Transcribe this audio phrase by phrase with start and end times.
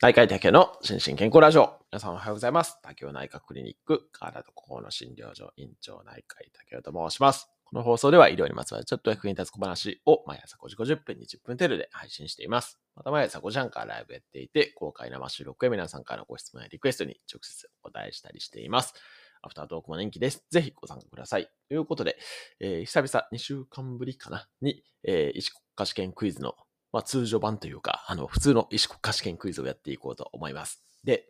[0.00, 1.72] 内科医竹の心身健康ラジオ。
[1.90, 2.78] 皆さんおはようございます。
[2.84, 7.50] 竹雄内科クリニック、体と心の診療所院長内科医竹雄と申します。
[7.64, 12.78] この放送では医療にまつわるちょっと役に立つ小話を毎朝5時50分に10分程度で配信しています。
[12.94, 18.94] また毎朝5時半からライブやっていて、公開生収録や皆さんからのご質問やリクエストに直接お答えしたりしています。
[19.42, 20.44] アフタートークも人気です。
[20.52, 21.48] ぜひご参加ください。
[21.68, 22.16] ということで、
[22.60, 26.54] えー久々2週間ぶりかなに、えー医師国家試験クイズの
[26.92, 30.82] まあ、通常版というか、あの、普通の医師国家試験クイズをやっていこうと思います。
[31.04, 31.28] で、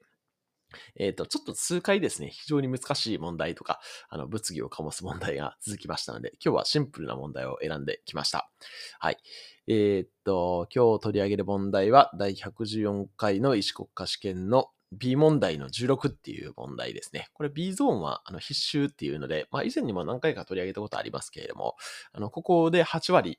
[0.96, 8.50] えっ、と、ちょっと数回ですね、非常に難しい問題とか、あの、物議を醸す問題が続きましたので、今日はシンプルな問題を選んできました。
[8.98, 9.18] はい。
[9.66, 17.28] えっ、と、今日取り上げる問題は、第114回の医師国家試験の B 問題の16っていう問題ですね。
[17.34, 21.76] これ B ゾーンはあの必修っていうので、まあ以前にも何回か取り上げたことありますけれども、
[22.12, 23.38] あの、ここで8割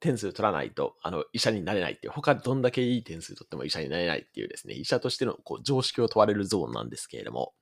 [0.00, 7.52] 点数取らないと、あの、医者になれないっていう、他どんだけいい点数取っても医者になれないっていうですね、医者としてのこう常識を問われるゾーンなんですけれども、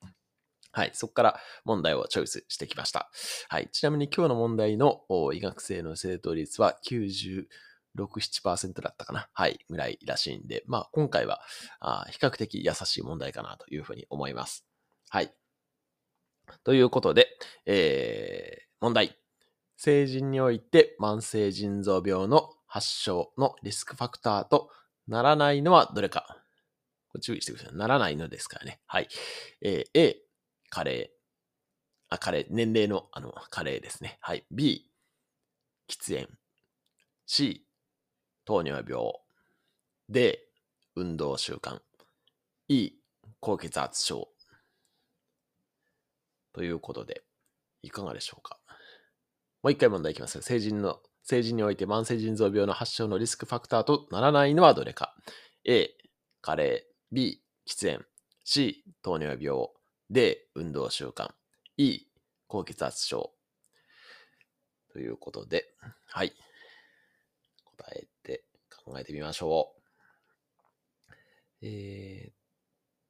[0.76, 3.10] はい、そこから問題をチョイスしてきました。
[3.48, 5.00] はい、ちなみに今日の問題の
[5.32, 7.46] 医学生の正答率は96、
[7.96, 9.30] 7%だったかな。
[9.32, 11.40] はい、ぐらいらしいんで、まあ今回は
[11.80, 14.66] あ比較的優しい問題かなというふうに思います。
[15.08, 15.32] はい。
[16.62, 17.28] ということで、
[17.64, 19.16] えー、問題。
[19.76, 24.70] 成人において慢性腎臓病の発症のリスクファクターと
[25.06, 26.42] ならないのはどれか。
[27.22, 27.76] 注意してください。
[27.76, 28.80] ならないのですからね。
[28.86, 29.08] はい。
[29.62, 30.16] えー A、
[30.68, 31.10] 加齢。
[32.08, 32.46] あ、加齢。
[32.50, 34.18] 年齢の、あの、加齢ですね。
[34.20, 34.46] はい。
[34.50, 34.90] B、
[35.88, 36.28] 喫煙。
[37.26, 37.66] C、
[38.44, 39.12] 糖尿病。
[40.08, 40.38] D、
[40.94, 41.80] 運動習慣。
[42.68, 42.92] E、
[43.40, 44.28] 高血圧症。
[46.52, 47.24] ということで、
[47.82, 48.58] いかがでしょうか？
[49.66, 50.40] もう一回問題いきます。
[50.42, 55.16] 成人の、成人において慢性腎臓病の発症のリスクファクターとならないのはどれか。
[55.64, 55.90] A、
[56.40, 56.84] 加齢。
[57.10, 58.06] B、喫煙。
[58.44, 59.70] C、糖尿病。
[60.08, 61.32] D、運動習慣。
[61.78, 62.06] E、
[62.46, 63.32] 高血圧症。
[64.92, 65.74] ということで、
[66.06, 66.32] はい。
[67.64, 68.44] 答えて
[68.84, 69.74] 考えてみましょ
[71.10, 71.14] う。
[71.62, 72.34] えーっ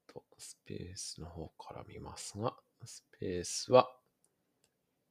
[0.07, 2.57] と、スペースの方から見ますが、
[2.87, 3.91] スペースは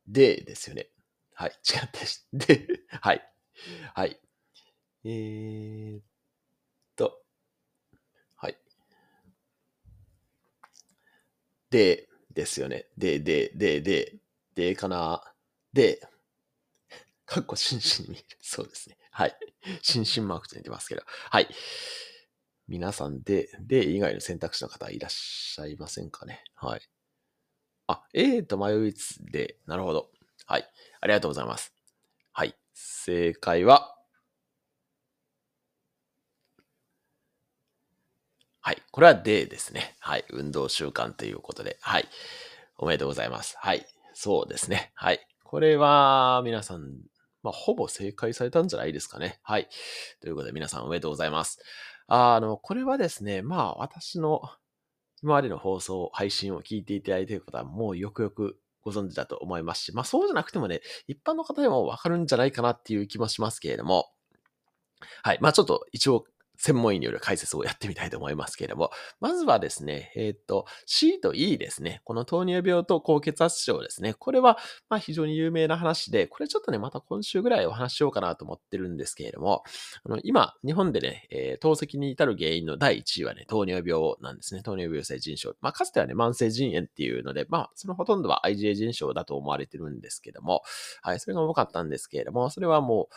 [0.08, 0.95] D ですよね。
[1.36, 2.26] はい、違ったし。
[2.34, 2.68] で、
[3.02, 3.22] はい。
[3.94, 4.20] はい。
[5.06, 6.04] えーっ
[6.96, 7.24] と、
[8.38, 8.58] はい。
[11.70, 12.88] で、ですよね。
[12.98, 14.16] で、で、で、で、
[14.56, 15.22] でかな。
[15.74, 16.02] で、
[17.26, 18.26] かっこ真摯に見える。
[18.42, 18.98] そうですね。
[19.12, 19.36] はい。
[19.82, 21.04] 心身マークと似てますけど。
[21.06, 21.48] はい。
[22.68, 26.44] 皆さんで、で以外の選択肢の方いらっしゃいませんかね。
[26.56, 26.82] はい。
[27.88, 30.12] あ、A と迷いつつで、なるほど。
[30.46, 30.68] はい。
[31.02, 31.74] ありがとうございます。
[32.32, 32.56] はい。
[32.74, 33.96] 正解は、
[38.62, 38.82] はい。
[38.92, 39.96] これは D ですね。
[40.00, 40.26] はい。
[40.32, 41.78] 運動習慣ということで。
[41.82, 42.08] はい。
[42.78, 43.56] おめでとうございます。
[43.60, 43.86] はい。
[44.14, 44.92] そうですね。
[44.96, 45.20] はい。
[45.44, 46.98] これは、皆さん、
[47.44, 49.40] まあ、ほぼ正解されたんじゃないですかね。
[49.44, 49.70] はい。
[50.20, 51.60] ということで、皆さんおめでとうございます。
[52.08, 54.42] あの、これはですね、まあ、私の
[55.22, 64.10] 今までの放送、配信を聞いていただいている方は、もうよくよくご存知だと思いますし、まあそうじゃなくてもね、一般の方でもわかるんじゃないかなっていう気もしますけれども、
[65.24, 65.38] はい。
[65.42, 66.26] まあちょっと一応、
[66.58, 72.02] 専門医による解説をやってみたいと思いますけれども、まずはですね、えっ、と、C と E ですね。
[72.06, 74.14] この糖尿病と高血圧症ですね。
[74.14, 74.58] これは、
[74.90, 79.64] まあ非常に有名な話で、これちょっとね、また今週ぐらいお話ししようかなと思ってるんですけれども、
[80.04, 84.62] あの今、日本でね、えー透析に至る原因の第1位はね、糖尿病なんですね。
[84.62, 85.56] 糖尿病性腎症。
[85.62, 90.62] まあ、かつてはね、慢性腎炎っていうので、まあ、そのほとんどは IgA 腎症だと思われてるんですけども、
[91.02, 93.16] はい、それが多かったんですけれども、それはもう、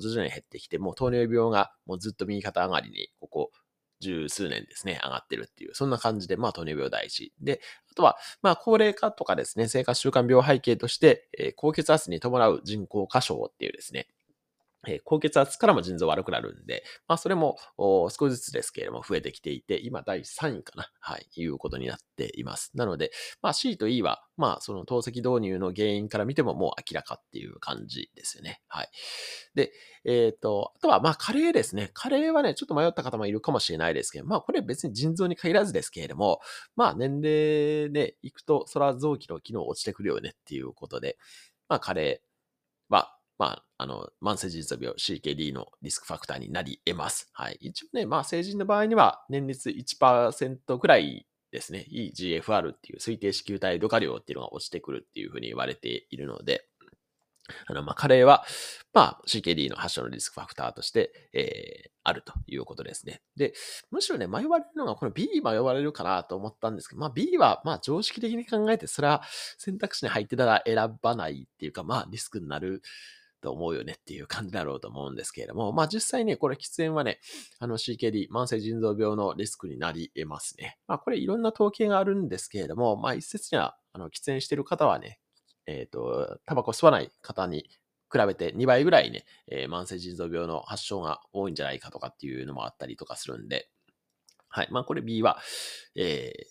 [0.00, 3.50] 徐々に減ってきて、もう糖尿病がもうずっと右肩上がりに、ここ、
[4.00, 7.32] 十数年ですね、上がってるっていう、そんな感じで、まあ、糖尿病第一。
[7.40, 7.60] で、
[7.90, 14.06] あとは、まあ、高齢化とかですね、生活習慣病背景として、えー高血圧に伴う人工過小っていうですね、
[14.86, 22.70] え高血圧からも腎臓悪くなるんで、まあ、それも少しずつですけれども増えてきていて、今第3位かな、はい、いうことになっています。
[22.74, 23.10] なので、
[23.42, 28.62] まあ、C と E は、まあ、その透析導入の原因から見てももう明らかっていう感じですよね。
[28.68, 28.88] はい。
[29.56, 29.72] で、
[30.04, 31.90] えっ、と、あとは、まあ、加齢ですね。
[31.92, 36.40] 加齢はね、ちょっと迷った方もいるかもしれないですけど、まあ、これ別に腎臓に限らずですけれども、
[36.76, 41.18] まあ、年齢でいくと、それは臓器の機能落ちてくるよねっていうことで、
[41.68, 42.20] まあ、加齢
[42.88, 47.30] は、まあ、あの、慢性腎臓病 CKD のリスクファクターになり得ます。
[47.32, 47.58] はい。
[47.60, 56.66] 一応ね、まあ、成人の場合には年率1%くらいですね、EGFR っていう推定子宮体度化量っていうのが落ちてくるっていうふうに言われているので、
[57.66, 58.44] あの、まあ、加齢は、
[58.92, 63.22] まあ、CKD の発症のリスクファクターとして、えー、あるということですね。
[63.36, 63.54] で、
[63.90, 69.22] むしろね、迷われるのが、この B 迷われるかなと思ったんですけど、まあ、B は、まあ、常識的に考えて、それは
[69.56, 72.82] 選択肢に入ってたら選ばないっていうか、まあ、リスクになる
[73.40, 77.20] と思うよねっていう感じだろうと思うんですけれども、まあ実際ね、これ喫煙はね、
[77.58, 80.78] あの CKD、慢性腎臓病のリスクになり得ますね。
[80.86, 85.20] まあこれいろんな統計があるんですけれども、まあ一説には、あの喫煙してる方はね、
[85.66, 87.68] えっ、ー、と、タバコ吸わない方に
[88.10, 93.68] 比べて2倍ぐらいね、えー、慢性腎臓病の発症が多いんじゃないかとかっていうのもあったりとかするんで、
[94.48, 94.68] はい。
[94.70, 95.38] まあ、これ B は、
[95.94, 96.44] えー、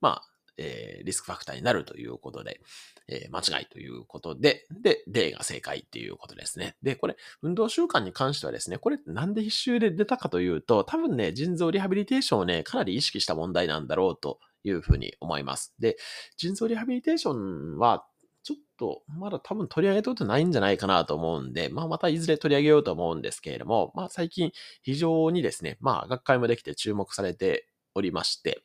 [0.00, 2.60] まあ、えー、リスクファクターになるということで、
[3.08, 6.76] えー、間違いということで、で、D が正解っていうことですね。
[6.82, 15.74] で、これ、運動習慣に関してはですね、これなんで必修で出たかというと、多分ね、腎臓リハビリテーションをね、かなり意識した問題なんだろうというふうに思います。
[15.78, 15.96] で、
[16.36, 18.06] 腎臓リハビリテーションは
[18.44, 24.52] ちょっと、まだ多分取り上げたことないんじゃないかなと思うんで、まあまたいずれ取り上げようと思うんですけれども、まあ最近
[24.82, 28.63] 非常にですね、まあ学会もできて注目されておりまして、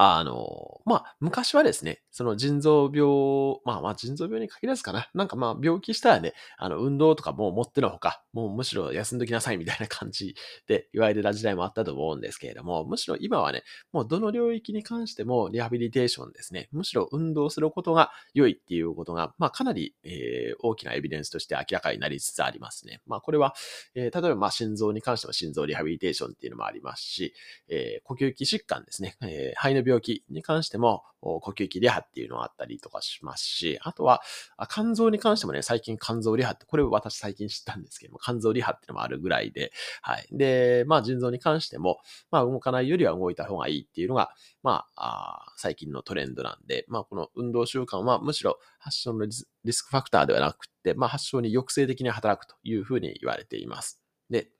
[0.00, 5.08] あの、まあ、昔はですね、その腎臓病、まあまあ腎臓病に限らずかな。
[5.14, 10.34] なんかまあ病気したらね、あの運動とかもう持ってのほか、もうむしろ休んどきなさいみたいな感じ
[10.66, 13.62] で言われた時代もあったと思うんですけれども、むしろ今はね、
[13.92, 23.00] もうどの領域に関してもリハビリテーションですね、むしろ運動することが良いっていうことが、まあかなり、えー、大きなエビデンスとして明らかになりつつありますね。
[23.06, 23.54] まあこれは、
[23.94, 27.32] えー、例えばまあ心臓に関しては心臓リハビリテーションっていうのもありますし、
[27.68, 34.22] えー、呼吸器疾患ですね、えー、肺の病気に関しても呼吸器リハっていうのがあったりとかしますし、あとは
[34.70, 39.72] 肝臓に関してもね、最近肝臓リハって、これ私最近知ったんですけども、肝臓リハっていうのもあるぐらいで、
[40.02, 40.26] はい。
[40.32, 41.98] で、まあ腎臓に関しても、
[42.30, 44.30] まあ動かないよりは動いた方がいいっていうのが、
[44.62, 49.32] まあ、あ最近のトレンドなんで、まあこの運動習慣はむしろ発症のリ
[49.72, 54.00] スクファクターではなくて、まあ発症に抑制的に働くというふうに言われています。
[54.30, 54.50] で、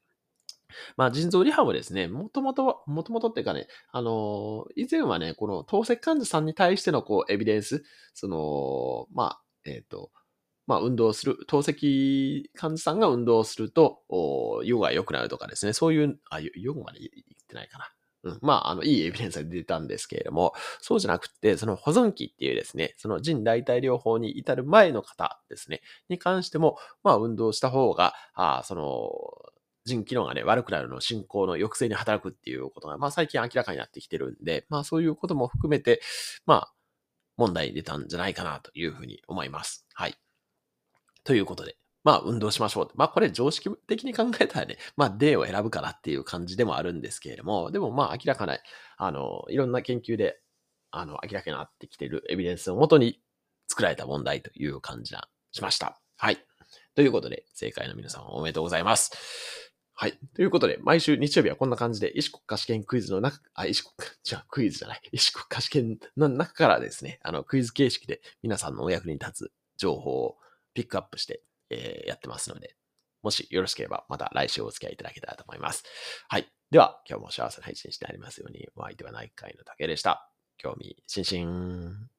[0.97, 7.85] まあ、腎臓リハもですね、もともとは、もともとっていうかね、あの以前はね、この透析患者さんに対してのこう、エビデンス、
[8.15, 10.11] その、まあ、えっ、ー、と、
[10.67, 17.91] まあ、運動する、透析患者さんが運動すると、おヨガが良くなるとかですね、そういう、あ、ヨガまで言ってないかな。
[18.25, 25.81] うん、まあ、あの、いいエビデンスが出たんですけれども、そうじゃなくて、その保存期っていうですね、その腎代替療法に至る前の方ですね、
[26.11, 29.48] に関しても、まあ、運動した方が、あその、
[29.89, 36.01] 腎機能がね、悪くなるの進行の抑制に働くっていうことが、まあ最近明らかになってきてるんで、まあそういうことも含めて、
[36.47, 36.73] まあ
[37.37, 39.87] 問題出たんじゃないかなというふうに思います。
[39.95, 40.15] はい。
[41.25, 42.91] ということで、まあ運動しましょう。
[42.95, 48.59] まあこれ常識的に考えたらね、まあ D を選ぶからっていう感じでもあるんですけれども、でもまあ明らかな、
[48.97, 50.41] あの、いろんな研究で、
[50.91, 53.21] あの、明らかになってきてるエビデンスをもとに
[53.69, 56.01] 作られた問題という感じがしました。
[56.17, 56.39] はい。
[56.95, 59.68] ということで、正解の皆さんおめでとうございます。
[60.01, 60.17] はい。
[60.33, 70.37] ということで、毎週日曜日はこんな感じで、医師国家試験クイズの中、あ、医師国家、じゃクイズじゃない、医師国家試験の中からですね、あの、クイズ形式で皆さんのお役に立つ情報を
[70.73, 72.77] ピックアップして、えー、やってますので、
[73.25, 75.83] もしよろしければまた来週お付き合いいただけたらと思います。
[76.29, 76.47] はい。
[76.71, 80.31] では、今日も幸せな配信してありますように、お相手は内科医の竹でした。
[80.59, 82.18] 興味津々。